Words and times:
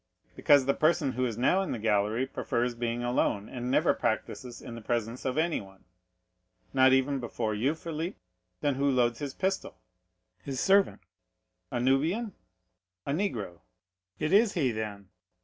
"Because 0.35 0.65
the 0.65 0.73
person 0.73 1.11
who 1.11 1.27
is 1.27 1.37
now 1.37 1.61
in 1.61 1.73
the 1.73 1.77
gallery 1.77 2.25
prefers 2.25 2.73
being 2.73 3.03
alone, 3.03 3.47
and 3.47 3.69
never 3.69 3.93
practices 3.93 4.59
in 4.59 4.73
the 4.73 4.81
presence 4.81 5.25
of 5.25 5.37
anyone." 5.37 5.83
"Not 6.73 6.91
even 6.91 7.19
before 7.19 7.53
you, 7.53 7.75
Philip? 7.75 8.15
Then 8.61 8.73
who 8.73 8.89
loads 8.89 9.19
his 9.19 9.35
pistol?" 9.35 9.77
"His 10.41 10.59
servant." 10.59 11.01
"A 11.69 11.79
Nubian?" 11.79 12.33
"A 13.05 13.11
negro." 13.11 13.59
"It 14.17 14.33
is 14.33 14.53
he, 14.53 14.71
then." 14.71 15.09